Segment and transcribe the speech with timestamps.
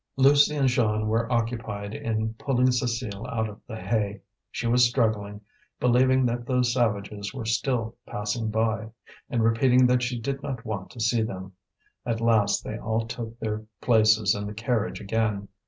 [0.17, 4.19] Lucie and Jeanne were occupied in pulling Cécile out of the hay.
[4.49, 5.41] She was struggling,
[5.79, 8.89] believing that those savages were still passing by,
[9.29, 11.53] and repeating that she did not want to see them.
[12.03, 15.49] At last they all took their places in the carriage again.